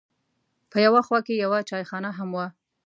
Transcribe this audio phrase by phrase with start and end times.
[0.71, 2.47] په یوه خوا کې یوه چایخانه هم وه.